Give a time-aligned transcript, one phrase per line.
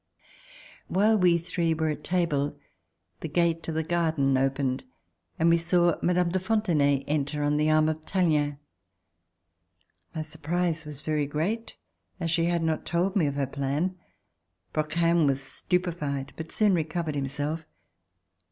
[0.87, 2.57] While we three were at the table
[3.19, 4.83] the gate of the garden opened
[5.37, 6.29] and we saw Mme.
[6.29, 8.57] de Fontenay enter on the arm of Tallien.
[10.15, 11.75] My surprise was very great
[12.19, 13.95] as she had not told me of her plan.
[14.73, 17.67] Brouquens was stupified but soon recovered himself.